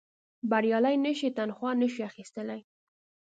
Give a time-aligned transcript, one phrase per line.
[0.49, 2.61] بریالي نه شي تنخوا نه شي اخیستلای.